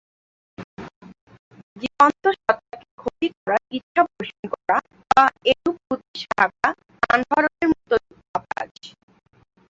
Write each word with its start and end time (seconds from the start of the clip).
জীবন্তসত্তাকে 1.81 2.77
ক্ষতি 2.93 3.27
করার 3.35 3.63
ইচ্ছাপোষণ 3.77 4.41
করা 4.53 4.77
বা 5.11 5.23
এরূপ 5.51 5.77
উদ্দেশ্য 5.93 6.25
থাকা 6.37 6.67
প্রাণহরণের 7.03 7.67
মতোই 7.71 8.03
পাপকাজ। 8.25 8.71